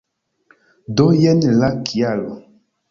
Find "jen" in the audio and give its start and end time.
1.21-1.47